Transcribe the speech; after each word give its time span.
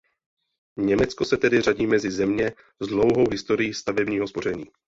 Německo 0.77 1.25
se 1.25 1.37
tedy 1.37 1.61
řadí 1.61 1.87
mezi 1.87 2.11
země 2.11 2.53
s 2.79 2.87
dlouhou 2.87 3.29
historií 3.31 3.73
stavebního 3.73 4.27
spoření. 4.27 4.65